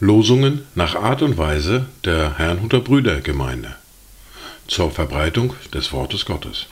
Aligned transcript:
Losungen 0.00 0.66
nach 0.74 0.96
Art 0.96 1.22
und 1.22 1.38
Weise 1.38 1.86
der 2.04 2.38
Herrnhuter 2.38 2.80
Brüdergemeinde 2.80 3.76
zur 4.66 4.90
Verbreitung 4.90 5.54
des 5.72 5.92
Wortes 5.92 6.24
Gottes. 6.24 6.66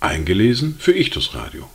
Eingelesen 0.00 0.76
für 0.78 0.92
Ichtus 0.92 1.34
Radio. 1.34 1.70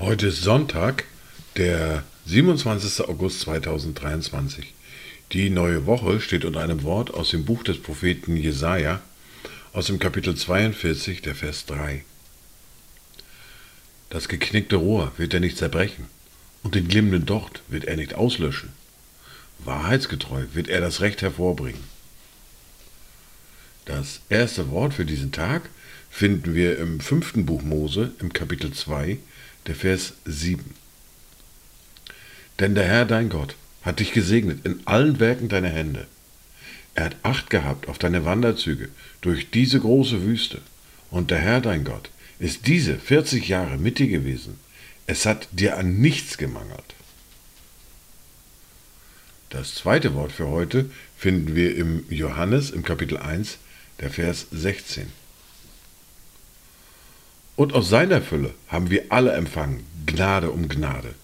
Heute 0.00 0.26
ist 0.28 0.42
Sonntag, 0.42 1.04
der 1.56 2.02
27. 2.26 3.08
August 3.08 3.40
2023. 3.40 4.74
Die 5.32 5.48
neue 5.48 5.86
Woche 5.86 6.20
steht 6.20 6.44
unter 6.44 6.60
einem 6.60 6.82
Wort 6.82 7.14
aus 7.14 7.30
dem 7.30 7.44
Buch 7.44 7.62
des 7.62 7.80
Propheten 7.80 8.36
Jesaja, 8.36 9.00
aus 9.72 9.86
dem 9.86 9.98
Kapitel 9.98 10.36
42, 10.36 11.22
der 11.22 11.34
Vers 11.34 11.64
3. 11.64 12.04
Das 14.10 14.28
geknickte 14.28 14.76
Rohr 14.76 15.12
wird 15.16 15.32
er 15.32 15.40
nicht 15.40 15.56
zerbrechen, 15.56 16.08
und 16.62 16.74
den 16.74 16.88
glimmenden 16.88 17.24
Docht 17.24 17.62
wird 17.68 17.86
er 17.86 17.96
nicht 17.96 18.14
auslöschen. 18.14 18.70
Wahrheitsgetreu 19.60 20.44
wird 20.52 20.68
er 20.68 20.82
das 20.82 21.00
Recht 21.00 21.22
hervorbringen. 21.22 21.82
Das 23.86 24.20
erste 24.28 24.70
Wort 24.70 24.92
für 24.92 25.06
diesen 25.06 25.32
Tag 25.32 25.62
finden 26.10 26.54
wir 26.54 26.78
im 26.78 27.00
fünften 27.00 27.46
Buch 27.46 27.62
Mose, 27.62 28.12
im 28.20 28.34
Kapitel 28.34 28.72
2, 28.72 29.18
der 29.66 29.74
Vers 29.74 30.12
7. 30.26 30.62
Denn 32.60 32.74
der 32.74 32.84
Herr 32.84 33.06
dein 33.06 33.30
Gott 33.30 33.56
hat 33.80 34.00
dich 34.00 34.12
gesegnet 34.12 34.66
in 34.66 34.86
allen 34.86 35.18
Werken 35.18 35.48
deiner 35.48 35.70
Hände. 35.70 36.06
Er 36.94 37.06
hat 37.06 37.16
Acht 37.22 37.50
gehabt 37.50 37.88
auf 37.88 37.98
deine 37.98 38.24
Wanderzüge 38.24 38.88
durch 39.20 39.50
diese 39.50 39.80
große 39.80 40.22
Wüste. 40.22 40.60
Und 41.10 41.30
der 41.30 41.38
Herr 41.38 41.60
dein 41.60 41.84
Gott 41.84 42.10
ist 42.38 42.66
diese 42.66 42.98
40 42.98 43.48
Jahre 43.48 43.78
mit 43.78 43.98
dir 43.98 44.08
gewesen. 44.08 44.58
Es 45.06 45.26
hat 45.26 45.48
dir 45.52 45.78
an 45.78 46.00
nichts 46.00 46.38
gemangelt. 46.38 46.94
Das 49.50 49.74
zweite 49.74 50.14
Wort 50.14 50.32
für 50.32 50.48
heute 50.48 50.90
finden 51.16 51.54
wir 51.54 51.76
im 51.76 52.04
Johannes 52.08 52.70
im 52.70 52.82
Kapitel 52.82 53.18
1, 53.18 53.58
der 54.00 54.10
Vers 54.10 54.46
16. 54.50 55.12
Und 57.56 57.74
aus 57.74 57.90
seiner 57.90 58.22
Fülle 58.22 58.54
haben 58.68 58.90
wir 58.90 59.04
alle 59.10 59.32
empfangen, 59.32 59.84
Gnade 60.06 60.50
um 60.50 60.68
Gnade. 60.68 61.14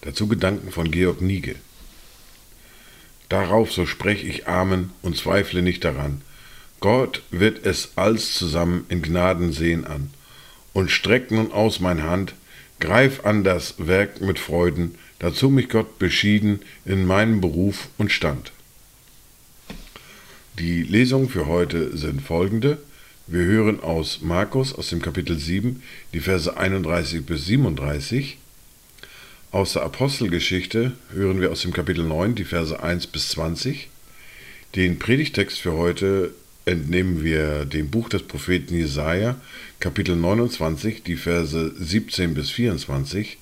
Dazu 0.00 0.26
Gedanken 0.26 0.72
von 0.72 0.90
Georg 0.90 1.20
Niege. 1.20 1.54
Darauf 3.28 3.72
so 3.72 3.86
sprech 3.86 4.24
ich 4.24 4.46
Amen 4.46 4.92
und 5.02 5.16
zweifle 5.16 5.62
nicht 5.62 5.84
daran. 5.84 6.22
Gott 6.80 7.22
wird 7.30 7.64
es 7.64 7.92
alls 7.96 8.34
zusammen 8.34 8.84
in 8.88 9.02
Gnaden 9.02 9.52
sehen 9.52 9.84
an. 9.84 10.10
Und 10.72 10.90
streck 10.90 11.30
nun 11.30 11.52
aus 11.52 11.80
mein 11.80 12.02
Hand, 12.02 12.34
greif 12.80 13.24
an 13.24 13.44
das 13.44 13.74
Werk 13.78 14.20
mit 14.20 14.38
Freuden, 14.38 14.96
dazu 15.18 15.48
mich 15.48 15.68
Gott 15.68 15.98
beschieden 15.98 16.60
in 16.84 17.06
meinem 17.06 17.40
Beruf 17.40 17.88
und 17.96 18.12
Stand. 18.12 18.52
Die 20.58 20.82
Lesungen 20.82 21.28
für 21.28 21.46
heute 21.46 21.96
sind 21.96 22.22
folgende. 22.22 22.78
Wir 23.26 23.42
hören 23.42 23.80
aus 23.80 24.20
Markus 24.22 24.74
aus 24.74 24.90
dem 24.90 25.02
Kapitel 25.02 25.38
7 25.38 25.82
die 26.12 26.20
Verse 26.20 26.56
31 26.56 27.26
bis 27.26 27.46
37 27.46 28.38
aus 29.52 29.74
der 29.74 29.82
Apostelgeschichte 29.82 30.92
hören 31.12 31.40
wir 31.40 31.52
aus 31.52 31.62
dem 31.62 31.72
Kapitel 31.72 32.04
9 32.04 32.34
die 32.34 32.44
Verse 32.44 32.82
1 32.82 33.06
bis 33.06 33.28
20. 33.30 33.88
Den 34.74 34.98
Predigtext 34.98 35.60
für 35.60 35.72
heute 35.72 36.34
entnehmen 36.64 37.22
wir 37.22 37.64
dem 37.64 37.90
Buch 37.90 38.08
des 38.08 38.24
Propheten 38.24 38.74
Jesaja, 38.74 39.40
Kapitel 39.78 40.16
29, 40.16 41.04
die 41.04 41.16
Verse 41.16 41.72
17 41.78 42.34
bis 42.34 42.50
24. 42.50 43.38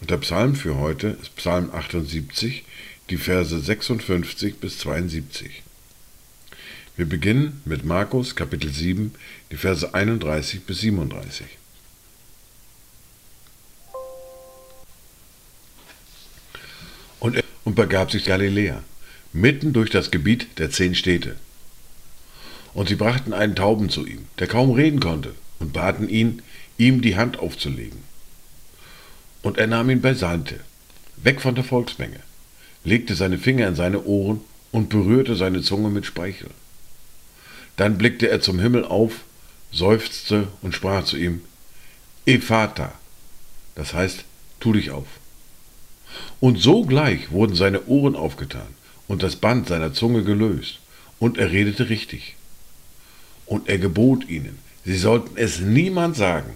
Und 0.00 0.10
der 0.10 0.18
Psalm 0.18 0.56
für 0.56 0.76
heute 0.76 1.16
ist 1.22 1.36
Psalm 1.36 1.70
78, 1.72 2.64
die 3.10 3.16
Verse 3.16 3.58
56 3.58 4.56
bis 4.56 4.78
72. 4.80 5.62
Wir 6.96 7.06
beginnen 7.06 7.62
mit 7.64 7.84
Markus, 7.84 8.34
Kapitel 8.34 8.70
7, 8.70 9.12
die 9.52 9.56
Verse 9.56 9.94
31 9.94 10.62
bis 10.62 10.80
37. 10.80 11.46
und, 17.64 17.74
begab 17.74 18.10
sich 18.10 18.24
Galiläa, 18.24 18.82
mitten 19.32 19.72
durch 19.72 19.90
das 19.90 20.10
Gebiet 20.10 20.58
der 20.58 20.70
zehn 20.70 20.94
Städte. 20.94 21.36
Und 22.74 22.88
sie 22.88 22.96
brachten 22.96 23.32
einen 23.32 23.56
Tauben 23.56 23.88
zu 23.88 24.06
ihm, 24.06 24.26
der 24.38 24.46
kaum 24.46 24.72
reden 24.72 25.00
konnte, 25.00 25.34
und 25.58 25.72
baten 25.72 26.08
ihn, 26.08 26.42
ihm 26.76 27.00
die 27.00 27.16
Hand 27.16 27.38
aufzulegen. 27.38 28.00
Und 29.42 29.58
er 29.58 29.66
nahm 29.66 29.90
ihn 29.90 30.00
beiseite, 30.00 30.60
weg 31.16 31.40
von 31.40 31.54
der 31.54 31.64
Volksmenge, 31.64 32.20
legte 32.84 33.14
seine 33.14 33.38
Finger 33.38 33.68
in 33.68 33.74
seine 33.74 34.04
Ohren 34.04 34.40
und 34.72 34.88
berührte 34.88 35.36
seine 35.36 35.62
Zunge 35.62 35.90
mit 35.90 36.06
Speichel. 36.06 36.50
Dann 37.76 37.98
blickte 37.98 38.28
er 38.28 38.40
zum 38.40 38.58
Himmel 38.58 38.84
auf, 38.84 39.24
seufzte 39.72 40.48
und 40.62 40.74
sprach 40.74 41.04
zu 41.04 41.16
ihm, 41.16 41.42
Ephata, 42.26 42.92
das 43.74 43.94
heißt, 43.94 44.24
tu 44.60 44.72
dich 44.72 44.90
auf. 44.90 45.06
Und 46.40 46.58
sogleich 46.58 47.30
wurden 47.30 47.54
seine 47.54 47.86
Ohren 47.86 48.16
aufgetan 48.16 48.66
und 49.08 49.22
das 49.22 49.36
Band 49.36 49.68
seiner 49.68 49.92
Zunge 49.92 50.24
gelöst, 50.24 50.80
und 51.18 51.38
er 51.38 51.52
redete 51.52 51.88
richtig. 51.88 52.36
Und 53.46 53.68
er 53.68 53.78
gebot 53.78 54.28
ihnen, 54.28 54.58
sie 54.84 54.96
sollten 54.96 55.36
es 55.36 55.60
niemand 55.60 56.16
sagen. 56.16 56.52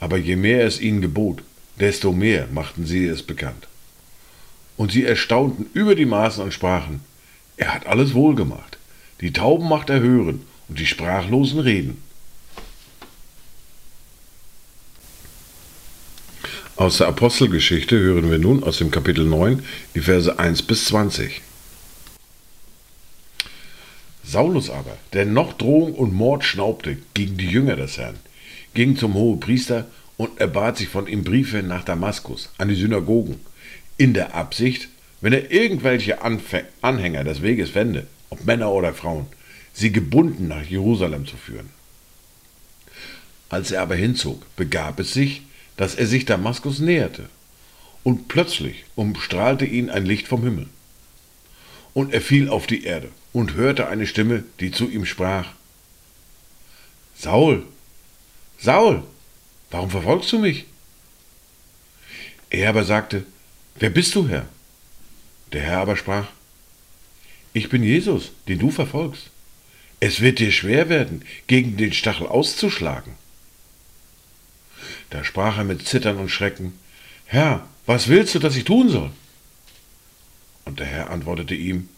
Aber 0.00 0.16
je 0.16 0.36
mehr 0.36 0.66
es 0.66 0.80
ihnen 0.80 1.00
gebot, 1.00 1.42
desto 1.80 2.12
mehr 2.12 2.48
machten 2.52 2.86
sie 2.86 3.06
es 3.06 3.22
bekannt. 3.22 3.68
Und 4.76 4.92
sie 4.92 5.04
erstaunten 5.04 5.66
über 5.72 5.94
die 5.94 6.06
Maßen 6.06 6.42
und 6.42 6.54
sprachen, 6.54 7.00
er 7.56 7.74
hat 7.74 7.86
alles 7.86 8.14
wohlgemacht. 8.14 8.78
Die 9.20 9.32
Tauben 9.32 9.68
macht 9.68 9.90
er 9.90 10.00
hören 10.00 10.42
und 10.68 10.78
die 10.78 10.86
Sprachlosen 10.86 11.58
reden. 11.58 12.02
Aus 16.78 16.98
der 16.98 17.08
Apostelgeschichte 17.08 17.98
hören 17.98 18.30
wir 18.30 18.38
nun 18.38 18.62
aus 18.62 18.78
dem 18.78 18.92
Kapitel 18.92 19.24
9 19.24 19.64
die 19.96 20.00
Verse 20.00 20.38
1 20.38 20.62
bis 20.62 20.84
20. 20.84 21.42
Saulus 24.22 24.70
aber, 24.70 24.96
der 25.12 25.26
noch 25.26 25.54
Drohung 25.54 25.94
und 25.94 26.14
Mord 26.14 26.44
schnaubte 26.44 26.96
gegen 27.14 27.36
die 27.36 27.48
Jünger 27.48 27.74
des 27.74 27.98
Herrn, 27.98 28.14
ging 28.74 28.96
zum 28.96 29.14
Hohepriester 29.14 29.88
und 30.18 30.38
erbat 30.38 30.76
sich 30.76 30.86
von 30.86 31.08
ihm 31.08 31.24
Briefe 31.24 31.64
nach 31.64 31.82
Damaskus 31.82 32.50
an 32.58 32.68
die 32.68 32.76
Synagogen, 32.76 33.40
in 33.96 34.14
der 34.14 34.36
Absicht, 34.36 34.88
wenn 35.20 35.32
er 35.32 35.50
irgendwelche 35.50 36.22
Anfäng 36.22 36.62
Anhänger 36.80 37.24
des 37.24 37.42
Weges 37.42 37.70
fände, 37.70 38.06
ob 38.30 38.44
Männer 38.44 38.70
oder 38.70 38.94
Frauen, 38.94 39.26
sie 39.72 39.90
gebunden 39.90 40.46
nach 40.46 40.62
Jerusalem 40.62 41.26
zu 41.26 41.36
führen. 41.36 41.70
Als 43.48 43.72
er 43.72 43.82
aber 43.82 43.96
hinzog, 43.96 44.46
begab 44.54 45.00
es 45.00 45.12
sich, 45.12 45.42
dass 45.78 45.94
er 45.94 46.06
sich 46.06 46.26
Damaskus 46.26 46.80
näherte, 46.80 47.30
und 48.02 48.28
plötzlich 48.28 48.84
umstrahlte 48.94 49.64
ihn 49.64 49.88
ein 49.88 50.04
Licht 50.04 50.28
vom 50.28 50.42
Himmel. 50.42 50.66
Und 51.94 52.12
er 52.12 52.20
fiel 52.20 52.48
auf 52.48 52.66
die 52.66 52.84
Erde 52.84 53.08
und 53.32 53.54
hörte 53.54 53.88
eine 53.88 54.06
Stimme, 54.06 54.44
die 54.60 54.70
zu 54.70 54.90
ihm 54.90 55.06
sprach, 55.06 55.52
Saul, 57.16 57.64
Saul, 58.58 59.04
warum 59.70 59.90
verfolgst 59.90 60.32
du 60.32 60.38
mich? 60.38 60.66
Er 62.50 62.68
aber 62.70 62.84
sagte, 62.84 63.24
Wer 63.80 63.90
bist 63.90 64.14
du, 64.16 64.28
Herr? 64.28 64.46
Der 65.52 65.62
Herr 65.62 65.78
aber 65.78 65.96
sprach, 65.96 66.26
Ich 67.52 67.68
bin 67.68 67.84
Jesus, 67.84 68.32
den 68.48 68.58
du 68.58 68.70
verfolgst. 68.70 69.30
Es 70.00 70.20
wird 70.20 70.40
dir 70.40 70.50
schwer 70.50 70.88
werden, 70.88 71.24
gegen 71.46 71.76
den 71.76 71.92
Stachel 71.92 72.26
auszuschlagen. 72.26 73.12
Da 75.10 75.24
sprach 75.24 75.58
er 75.58 75.64
mit 75.64 75.86
Zittern 75.86 76.18
und 76.18 76.28
Schrecken, 76.28 76.78
Herr, 77.26 77.66
was 77.86 78.08
willst 78.08 78.34
du, 78.34 78.38
dass 78.38 78.56
ich 78.56 78.64
tun 78.64 78.88
soll? 78.88 79.10
Und 80.64 80.80
der 80.80 80.86
Herr 80.86 81.10
antwortete 81.10 81.54
ihm, 81.54 81.88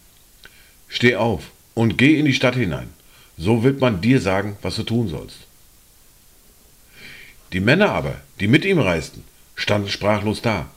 Steh 0.89 1.17
auf 1.17 1.51
und 1.75 1.99
geh 1.99 2.19
in 2.19 2.25
die 2.25 2.35
Stadt 2.35 2.55
hinein, 2.55 2.91
so 3.37 3.63
wird 3.63 3.81
man 3.81 4.01
dir 4.01 4.21
sagen, 4.21 4.57
was 4.63 4.77
du 4.77 4.83
tun 4.83 5.09
sollst. 5.09 5.39
Die 7.53 7.61
Männer 7.61 7.91
aber, 7.91 8.21
die 8.39 8.49
mit 8.49 8.65
ihm 8.65 8.79
reisten, 8.79 9.25
standen 9.55 9.89
sprachlos 9.89 10.43
da, 10.43 10.71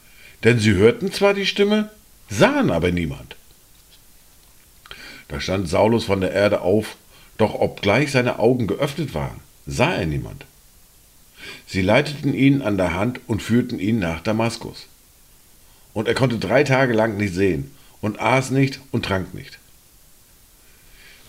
denn 0.43 0.59
sie 0.59 0.73
hörten 0.73 1.11
zwar 1.11 1.33
die 1.33 1.45
Stimme, 1.45 1.91
sahen 2.29 2.71
aber 2.71 2.91
niemand. 2.91 3.35
Da 5.27 5.39
stand 5.39 5.69
Saulus 5.69 6.05
von 6.05 6.21
der 6.21 6.31
Erde 6.31 6.61
auf, 6.61 6.95
doch 7.37 7.53
obgleich 7.55 8.11
seine 8.11 8.39
Augen 8.39 8.67
geöffnet 8.67 9.13
waren, 9.13 9.39
sah 9.65 9.93
er 9.93 10.05
niemand. 10.05 10.45
Sie 11.73 11.81
leiteten 11.81 12.35
ihn 12.35 12.61
an 12.61 12.77
der 12.77 12.93
Hand 12.93 13.19
und 13.25 13.41
führten 13.41 13.79
ihn 13.79 13.97
nach 13.97 14.21
Damaskus. 14.21 14.85
Und 15.95 16.07
er 16.07 16.13
konnte 16.13 16.37
drei 16.37 16.63
Tage 16.63 16.93
lang 16.93 17.17
nicht 17.17 17.33
sehen 17.33 17.71
und 17.99 18.19
aß 18.19 18.51
nicht 18.51 18.79
und 18.91 19.05
trank 19.05 19.33
nicht. 19.33 19.57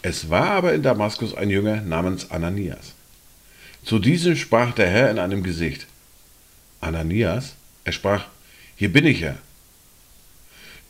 Es 0.02 0.28
war 0.28 0.50
aber 0.50 0.74
in 0.74 0.82
Damaskus 0.82 1.34
ein 1.34 1.48
Jünger 1.48 1.80
namens 1.80 2.30
Ananias. 2.30 2.92
Zu 3.86 3.98
diesem 3.98 4.36
sprach 4.36 4.74
der 4.74 4.90
Herr 4.90 5.10
in 5.10 5.18
einem 5.18 5.42
Gesicht. 5.42 5.86
Ananias? 6.82 7.54
Er 7.84 7.92
sprach, 7.92 8.26
hier 8.76 8.92
bin 8.92 9.06
ich, 9.06 9.22
Herr. 9.22 9.38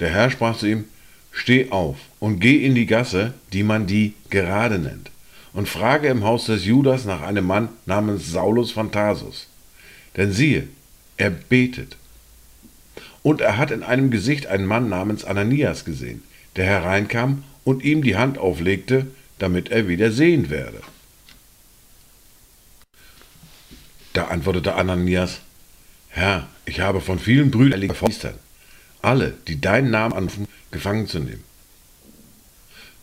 Der 0.00 0.10
Herr 0.10 0.32
sprach 0.32 0.58
zu 0.58 0.66
ihm, 0.66 0.86
Steh 1.30 1.70
auf 1.70 1.98
und 2.18 2.40
geh 2.40 2.66
in 2.66 2.74
die 2.74 2.86
Gasse, 2.86 3.34
die 3.52 3.62
man 3.62 3.86
die 3.86 4.14
gerade 4.30 4.80
nennt, 4.80 5.12
und 5.54 5.68
frage 5.68 6.08
im 6.08 6.24
Haus 6.24 6.46
des 6.46 6.66
Judas 6.66 7.04
nach 7.04 7.22
einem 7.22 7.46
Mann 7.46 7.68
namens 7.86 8.30
Saulus 8.30 8.72
von 8.72 8.92
Tarsus. 8.92 9.48
Denn 10.16 10.32
siehe, 10.32 10.68
er 11.16 11.30
betet. 11.30 11.96
Und 13.22 13.40
er 13.40 13.56
hat 13.56 13.70
in 13.70 13.82
einem 13.82 14.10
Gesicht 14.10 14.46
einen 14.46 14.66
Mann 14.66 14.88
namens 14.88 15.24
Ananias 15.24 15.84
gesehen, 15.84 16.22
der 16.56 16.66
hereinkam 16.66 17.44
und 17.62 17.82
ihm 17.82 18.02
die 18.02 18.16
Hand 18.16 18.36
auflegte, 18.36 19.06
damit 19.38 19.70
er 19.70 19.88
wieder 19.88 20.10
sehen 20.10 20.50
werde. 20.50 20.80
Da 24.12 24.26
antwortete 24.26 24.74
Ananias, 24.74 25.40
Herr, 26.08 26.48
ich 26.66 26.80
habe 26.80 27.00
von 27.00 27.18
vielen 27.18 27.50
Brüdern 27.50 27.82
verfeistern, 27.86 28.34
alle, 29.02 29.34
die 29.48 29.60
deinen 29.60 29.90
Namen 29.90 30.14
anrufen, 30.14 30.48
gefangen 30.70 31.06
zu 31.06 31.20
nehmen. 31.20 31.44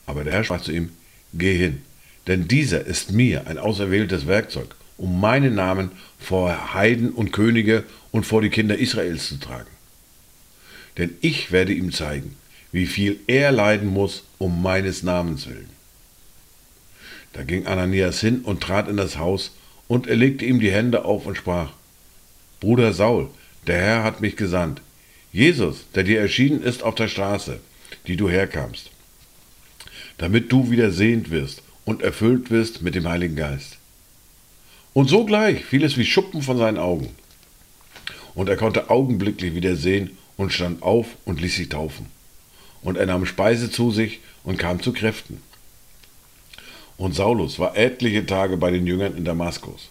Aber 0.06 0.24
der 0.24 0.34
Herr 0.34 0.44
sprach 0.44 0.62
zu 0.62 0.72
ihm, 0.72 0.90
Geh 1.34 1.58
hin, 1.58 1.82
denn 2.28 2.48
dieser 2.48 2.86
ist 2.86 3.12
mir 3.12 3.48
ein 3.48 3.58
auserwähltes 3.58 4.28
Werkzeug, 4.28 4.76
um 4.98 5.20
meinen 5.20 5.56
Namen 5.56 5.92
vor 6.20 6.74
Heiden 6.74 7.12
und 7.12 7.32
Könige 7.32 7.84
und 8.12 8.26
vor 8.26 8.42
die 8.42 8.50
Kinder 8.50 8.78
Israels 8.78 9.28
zu 9.28 9.40
tragen. 9.40 9.70
Denn 10.98 11.16
ich 11.22 11.52
werde 11.52 11.74
ihm 11.74 11.92
zeigen, 11.92 12.36
wie 12.72 12.86
viel 12.86 13.20
er 13.28 13.52
leiden 13.52 13.90
muss 13.90 14.24
um 14.38 14.62
meines 14.62 15.04
Namens 15.04 15.48
willen. 15.48 15.70
Da 17.34 17.44
ging 17.44 17.66
Ananias 17.66 18.20
hin 18.20 18.42
und 18.42 18.62
trat 18.62 18.88
in 18.88 18.98
das 18.98 19.18
Haus, 19.18 19.52
und 19.88 20.08
er 20.08 20.16
legte 20.16 20.46
ihm 20.46 20.62
die 20.62 20.72
Hände 20.72 21.04
auf 21.04 21.26
und 21.26 21.36
sprach, 21.36 21.74
Bruder 22.62 22.94
Saul, 22.94 23.30
der 23.68 23.78
Herr 23.78 24.04
hat 24.04 24.22
mich 24.22 24.38
gesandt, 24.38 24.82
Jesus, 25.34 25.86
der 25.96 26.04
dir 26.04 26.22
erschienen 26.22 26.62
ist 26.62 26.84
auf 26.84 26.96
der 26.96 27.10
Straße, 27.10 27.60
die 28.08 28.16
du 28.16 28.30
herkamst, 28.30 28.90
damit 30.18 30.52
du 30.52 30.72
wieder 30.72 30.92
sehend 30.92 31.30
wirst 31.30 31.62
und 31.86 32.02
erfüllt 32.02 32.52
wirst 32.52 32.82
mit 32.82 32.96
dem 32.96 33.08
Heiligen 33.08 33.36
Geist. 33.36 33.78
Und 34.94 35.10
sogleich 35.10 35.64
fiel 35.64 35.84
es 35.84 35.98
wie 35.98 36.06
Schuppen 36.06 36.42
von 36.42 36.58
seinen 36.58 36.78
Augen. 36.78 37.10
Und 38.36 38.50
er 38.50 38.58
konnte 38.58 38.90
augenblicklich 38.90 39.56
wieder 39.56 39.76
sehen 39.76 40.18
und 40.38 40.54
stand 40.54 40.84
auf 40.84 41.08
und 41.26 41.42
ließ 41.42 41.56
sich 41.56 41.70
taufen. 41.70 42.08
Und 42.82 42.98
er 42.98 43.06
nahm 43.06 43.26
Speise 43.26 43.72
zu 43.72 43.92
sich 43.92 44.20
und 44.44 44.58
kam 44.58 44.82
zu 44.82 44.94
Kräften. 44.94 45.42
Und 46.98 47.16
Saulus 47.16 47.60
war 47.60 47.78
etliche 47.78 48.26
Tage 48.26 48.58
bei 48.58 48.72
den 48.72 48.86
Jüngern 48.88 49.18
in 49.18 49.26
Damaskus. 49.26 49.90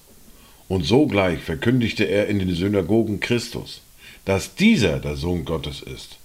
Und 0.68 0.84
sogleich 0.84 1.40
verkündigte 1.40 2.04
er 2.04 2.28
in 2.28 2.38
den 2.38 2.54
Synagogen 2.54 3.20
Christus 3.20 3.82
dass 4.24 4.54
dieser 4.54 4.98
der 5.00 5.16
Sohn 5.16 5.44
Gottes 5.44 5.82
ist. 5.82 6.18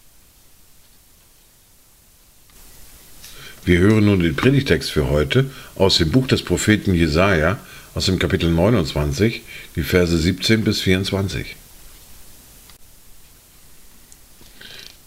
Wir 3.66 3.80
hören 3.80 4.06
nun 4.06 4.20
den 4.20 4.36
Predigtext 4.36 4.92
für 4.92 5.10
heute 5.10 5.50
aus 5.74 5.98
dem 5.98 6.12
Buch 6.12 6.28
des 6.28 6.44
Propheten 6.44 6.94
Jesaja, 6.94 7.58
aus 7.96 8.06
dem 8.06 8.20
Kapitel 8.20 8.52
29, 8.52 9.42
die 9.76 9.82
Verse 9.82 10.16
17 10.16 10.64
bis 10.64 10.82
24. 10.82 11.56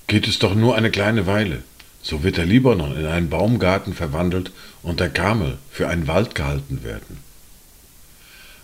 Geht 0.08 0.26
es 0.26 0.40
doch 0.40 0.56
nur 0.56 0.74
eine 0.74 0.90
kleine 0.90 1.28
Weile, 1.28 1.62
so 2.02 2.24
wird 2.24 2.36
der 2.36 2.46
Libanon 2.46 2.98
in 2.98 3.06
einen 3.06 3.30
Baumgarten 3.30 3.94
verwandelt 3.94 4.50
und 4.82 4.98
der 4.98 5.10
Karmel 5.10 5.58
für 5.70 5.86
einen 5.86 6.08
Wald 6.08 6.34
gehalten 6.34 6.82
werden. 6.82 7.18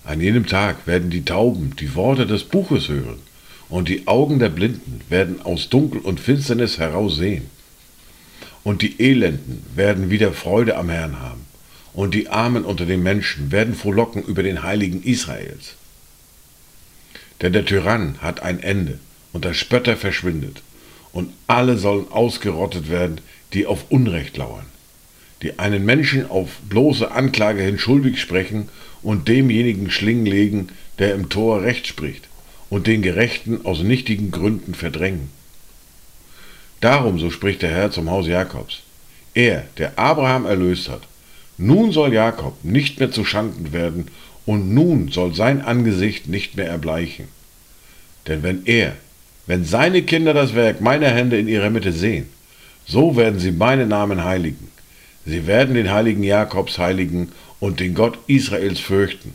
An 0.03 0.21
jenem 0.21 0.49
Tag 0.49 0.89
werden 0.89 1.11
die 1.11 1.25
Tauben 1.25 1.77
die 1.79 1.95
Worte 1.95 2.27
des 2.27 2.43
Buches 2.43 2.89
hören 2.89 3.21
und 3.69 3.89
die 3.89 4.09
Augen 4.09 4.41
der 4.41 4.49
Blinden 4.49 5.03
werden 5.09 5.41
aus 5.43 5.69
Dunkel 5.69 6.01
und 6.01 6.19
Finsternis 6.19 6.81
heraus 6.81 7.15
sehen. 7.15 7.49
Und 8.65 8.83
die 8.83 9.01
Elenden 9.01 9.65
werden 9.75 10.11
wieder 10.11 10.33
Freude 10.33 10.77
am 10.77 10.89
Herrn 10.89 11.21
haben, 11.21 11.45
und 11.93 12.15
die 12.15 12.29
Armen 12.29 12.65
unter 12.65 12.87
den 12.87 13.03
Menschen 13.03 13.53
werden 13.53 13.75
frohlocken 13.75 14.23
über 14.25 14.43
den 14.43 14.63
Heiligen 14.63 15.03
Israels. 15.03 15.75
Denn 17.43 17.53
der 17.53 17.67
Tyrann 17.67 18.17
hat 18.21 18.43
ein 18.43 18.61
Ende, 18.61 18.99
und 19.33 19.45
der 19.45 19.55
Spötter 19.55 19.97
verschwindet, 19.97 20.63
und 21.13 21.33
alle 21.47 21.77
sollen 21.77 22.11
ausgerottet 22.11 22.89
werden, 22.89 23.21
die 23.53 23.67
auf 23.67 23.85
Unrecht 23.91 24.37
lauern, 24.37 24.67
die 25.43 25.59
einen 25.59 25.85
Menschen 25.85 26.29
auf 26.29 26.49
bloße 26.69 27.11
Anklage 27.11 27.63
hin 27.63 27.79
schuldig 27.79 28.21
sprechen 28.21 28.69
und 29.03 29.29
demjenigen 29.29 29.91
Schlingen 29.91 30.27
legen, 30.27 30.69
der 30.99 31.15
im 31.15 31.29
Tor 31.29 31.63
Recht 31.63 31.87
spricht 31.87 32.29
und 32.71 32.87
den 32.87 33.03
Gerechten 33.03 33.65
aus 33.65 33.83
nichtigen 33.83 34.31
Gründen 34.31 34.75
verdrängen. 34.75 35.29
Darum, 36.85 37.19
so 37.19 37.31
spricht 37.31 37.63
der 37.63 37.71
Herr 37.71 37.91
zum 37.91 38.11
Haus 38.11 38.27
Jakobs, 38.27 38.83
er, 39.33 39.65
der 39.79 39.99
Abraham 39.99 40.45
erlöst 40.45 40.91
hat, 40.91 41.01
nun 41.57 41.93
soll 41.93 42.13
Jakob 42.13 42.63
nicht 42.63 43.01
mehr 43.01 43.11
zu 43.11 43.25
Schanden 43.25 43.73
werden, 43.73 44.09
und 44.45 44.75
nun 44.75 45.09
soll 45.09 45.35
sein 45.35 45.63
Angesicht 45.63 46.29
nicht 46.29 46.59
mehr 46.59 46.69
erbleichen. 46.69 47.29
Denn 48.29 48.43
wenn 48.43 48.67
er, 48.67 48.97
wenn 49.47 49.65
seine 49.65 50.03
Kinder 50.03 50.35
das 50.35 50.55
Werk 50.55 50.83
meiner 50.83 51.09
Hände 51.09 51.39
in 51.39 51.49
ihrer 51.49 51.71
Mitte 51.71 51.91
sehen, 51.91 52.27
so 52.85 53.17
werden 53.17 53.41
sie 53.41 53.53
meinen 53.53 53.89
Namen 53.89 54.23
heiligen. 54.23 54.69
Sie 55.25 55.47
werden 55.47 55.77
den 55.77 55.91
heiligen 55.91 56.23
Jakobs 56.23 56.77
heiligen 56.77 57.33
und 57.61 57.81
den 57.81 57.95
Gott 57.95 58.19
Israels 58.27 58.81
fürchten. 58.81 59.33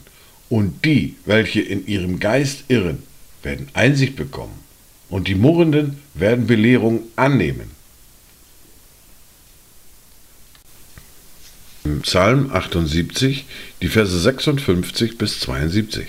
Und 0.50 0.86
die, 0.86 1.16
welche 1.25 1.62
in 1.62 1.88
ihrem 1.88 2.19
Geist 2.19 2.66
irren, 2.68 3.01
werden 3.42 3.69
Einsicht 3.74 4.16
bekommen 4.16 4.69
und 5.10 5.28
die 5.28 5.36
Murrenden 5.36 5.98
werden 6.14 6.48
Belehrung 6.48 7.04
annehmen. 7.16 7.72
Psalm 12.02 12.52
78, 12.52 13.46
die 13.82 13.88
Verse 13.88 14.18
56 14.20 15.18
bis 15.18 15.40
72. 15.40 16.08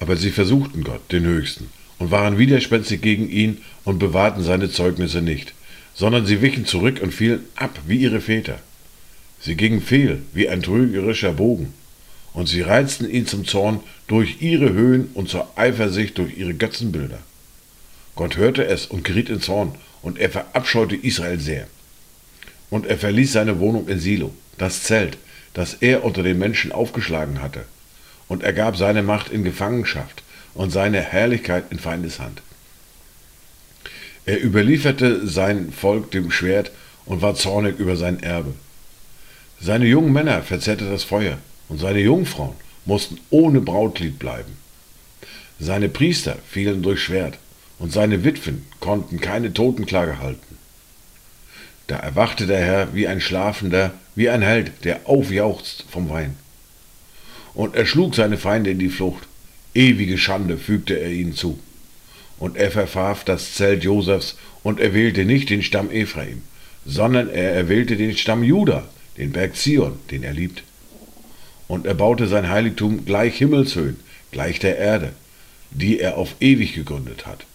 Aber 0.00 0.16
sie 0.16 0.30
versuchten 0.30 0.82
Gott, 0.82 1.12
den 1.12 1.24
Höchsten, 1.24 1.70
und 1.98 2.10
waren 2.10 2.36
widerspenstig 2.36 3.00
gegen 3.00 3.28
ihn 3.28 3.58
und 3.84 3.98
bewahrten 3.98 4.42
seine 4.42 4.70
Zeugnisse 4.70 5.22
nicht, 5.22 5.54
sondern 5.94 6.26
sie 6.26 6.42
wichen 6.42 6.66
zurück 6.66 7.00
und 7.00 7.14
fielen 7.14 7.44
ab 7.54 7.78
wie 7.86 7.98
ihre 7.98 8.20
Väter. 8.20 8.60
Sie 9.40 9.54
gingen 9.54 9.80
fehl 9.80 10.22
wie 10.32 10.48
ein 10.48 10.62
trügerischer 10.62 11.32
Bogen 11.32 11.72
und 12.34 12.46
sie 12.46 12.60
reizten 12.60 13.08
ihn 13.08 13.26
zum 13.26 13.46
Zorn 13.46 13.80
durch 14.06 14.42
ihre 14.42 14.72
Höhen 14.72 15.08
und 15.14 15.30
zur 15.30 15.56
Eifersicht 15.56 16.18
durch 16.18 16.36
ihre 16.36 16.52
Götzenbilder. 16.52 17.18
Gott 18.16 18.36
hörte 18.36 18.66
es 18.66 18.86
und 18.86 19.04
geriet 19.04 19.30
in 19.30 19.40
Zorn, 19.40 19.74
und 20.02 20.18
er 20.18 20.28
verabscheute 20.28 20.96
Israel 20.96 21.40
sehr. 21.40 21.66
Und 22.68 22.86
er 22.86 22.98
verließ 22.98 23.32
seine 23.32 23.58
Wohnung 23.58 23.88
in 23.88 23.98
Silo, 23.98 24.34
das 24.58 24.82
Zelt, 24.82 25.16
das 25.54 25.74
er 25.74 26.04
unter 26.04 26.22
den 26.22 26.38
Menschen 26.38 26.72
aufgeschlagen 26.72 27.40
hatte, 27.40 27.64
und 28.28 28.42
er 28.42 28.52
gab 28.52 28.76
seine 28.76 29.02
Macht 29.02 29.30
in 29.30 29.44
Gefangenschaft 29.44 30.22
und 30.52 30.70
seine 30.70 31.00
Herrlichkeit 31.00 31.64
in 31.70 31.78
Feindeshand. 31.78 32.42
Er 34.26 34.42
überlieferte 34.42 35.26
sein 35.26 35.72
Volk 35.72 36.10
dem 36.10 36.30
Schwert 36.30 36.72
und 37.06 37.22
war 37.22 37.34
zornig 37.34 37.78
über 37.78 37.96
sein 37.96 38.22
Erbe. 38.22 38.54
Seine 39.60 39.86
jungen 39.86 40.12
Männer 40.12 40.42
verzehrte 40.42 40.88
das 40.88 41.04
Feuer, 41.04 41.38
und 41.68 41.78
seine 41.78 42.00
Jungfrauen 42.00 42.54
mussten 42.84 43.18
ohne 43.30 43.60
Brautlied 43.60 44.18
bleiben. 44.18 44.56
Seine 45.58 45.88
Priester 45.88 46.36
fielen 46.48 46.82
durch 46.82 47.02
Schwert, 47.02 47.38
und 47.78 47.92
seine 47.92 48.24
Witwen 48.24 48.66
konnten 48.80 49.20
keine 49.20 49.52
Totenklage 49.52 50.18
halten. 50.18 50.58
Da 51.86 51.96
erwachte 51.96 52.46
der 52.46 52.60
Herr 52.60 52.94
wie 52.94 53.08
ein 53.08 53.20
Schlafender, 53.20 53.92
wie 54.14 54.30
ein 54.30 54.42
Held, 54.42 54.72
der 54.84 55.08
aufjauchzt 55.08 55.84
vom 55.90 56.08
Wein. 56.08 56.36
Und 57.52 57.74
er 57.74 57.86
schlug 57.86 58.14
seine 58.14 58.38
Feinde 58.38 58.70
in 58.70 58.78
die 58.78 58.88
Flucht. 58.88 59.26
Ewige 59.74 60.18
Schande 60.18 60.56
fügte 60.56 60.98
er 60.98 61.10
ihnen 61.10 61.34
zu. 61.34 61.58
Und 62.38 62.56
er 62.56 62.70
verwarf 62.70 63.24
das 63.24 63.54
Zelt 63.54 63.84
Josefs 63.84 64.36
und 64.62 64.80
erwählte 64.80 65.24
nicht 65.24 65.50
den 65.50 65.62
Stamm 65.62 65.90
Ephraim, 65.90 66.42
sondern 66.86 67.28
er 67.28 67.52
erwählte 67.52 67.96
den 67.96 68.16
Stamm 68.16 68.42
Juda, 68.42 68.88
den 69.18 69.32
Berg 69.32 69.56
Zion, 69.56 69.98
den 70.10 70.22
er 70.22 70.32
liebt. 70.32 70.62
Und 71.68 71.86
er 71.86 71.94
baute 71.94 72.28
sein 72.28 72.48
Heiligtum 72.48 73.04
gleich 73.04 73.38
Himmelshöhen, 73.38 73.98
gleich 74.30 74.58
der 74.58 74.78
Erde, 74.78 75.12
die 75.70 75.98
er 75.98 76.16
auf 76.18 76.34
ewig 76.40 76.74
gegründet 76.74 77.26
hat. 77.26 77.46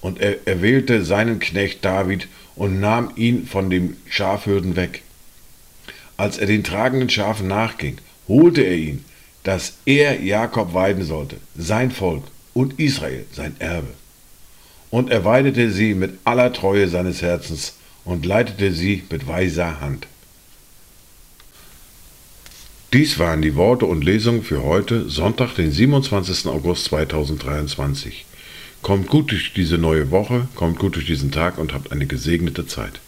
Und 0.00 0.20
er 0.20 0.46
erwählte 0.46 1.04
seinen 1.04 1.40
Knecht 1.40 1.84
David 1.84 2.28
und 2.54 2.80
nahm 2.80 3.12
ihn 3.16 3.46
von 3.46 3.70
dem 3.70 3.96
Schafhürden 4.08 4.76
weg. 4.76 5.02
Als 6.16 6.38
er 6.38 6.46
den 6.46 6.64
tragenden 6.64 7.10
Schafen 7.10 7.48
nachging, 7.48 7.98
holte 8.28 8.62
er 8.62 8.76
ihn, 8.76 9.04
dass 9.42 9.74
er 9.84 10.22
Jakob 10.22 10.74
weiden 10.74 11.04
sollte, 11.04 11.36
sein 11.56 11.90
Volk 11.90 12.24
und 12.54 12.80
Israel 12.80 13.26
sein 13.32 13.54
Erbe. 13.58 13.92
Und 14.90 15.10
er 15.10 15.24
weidete 15.24 15.70
sie 15.70 15.94
mit 15.94 16.18
aller 16.24 16.52
Treue 16.52 16.88
seines 16.88 17.20
Herzens 17.22 17.74
und 18.04 18.24
leitete 18.24 18.72
sie 18.72 19.04
mit 19.10 19.28
weiser 19.28 19.80
Hand. 19.80 20.06
Dies 22.96 23.18
waren 23.18 23.42
die 23.42 23.56
Worte 23.56 23.84
und 23.84 24.04
Lesungen 24.04 24.42
für 24.42 24.62
heute, 24.62 25.10
Sonntag, 25.10 25.54
den 25.54 25.70
27. 25.70 26.46
August 26.46 26.86
2023. 26.86 28.24
Kommt 28.80 29.08
gut 29.08 29.32
durch 29.32 29.52
diese 29.52 29.76
neue 29.76 30.10
Woche, 30.10 30.48
kommt 30.54 30.78
gut 30.78 30.94
durch 30.94 31.04
diesen 31.04 31.30
Tag 31.30 31.58
und 31.58 31.74
habt 31.74 31.92
eine 31.92 32.06
gesegnete 32.06 32.66
Zeit. 32.66 33.00